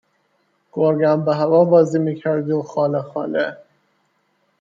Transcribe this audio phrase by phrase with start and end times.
[0.71, 3.57] گرگم به هوا بازی می کردی و خاله خاله